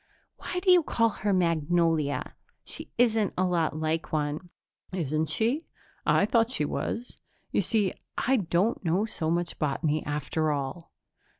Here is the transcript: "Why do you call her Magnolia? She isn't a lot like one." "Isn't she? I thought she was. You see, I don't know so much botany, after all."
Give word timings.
"Why 0.37 0.59
do 0.61 0.71
you 0.71 0.81
call 0.81 1.09
her 1.09 1.31
Magnolia? 1.31 2.33
She 2.63 2.89
isn't 2.97 3.35
a 3.37 3.43
lot 3.43 3.77
like 3.77 4.11
one." 4.11 4.49
"Isn't 4.91 5.29
she? 5.29 5.67
I 6.07 6.25
thought 6.25 6.49
she 6.49 6.65
was. 6.65 7.21
You 7.51 7.61
see, 7.61 7.93
I 8.17 8.37
don't 8.37 8.83
know 8.83 9.05
so 9.05 9.29
much 9.29 9.59
botany, 9.59 10.03
after 10.03 10.51
all." 10.51 10.91